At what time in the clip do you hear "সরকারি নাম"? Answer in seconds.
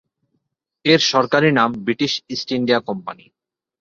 1.11-1.69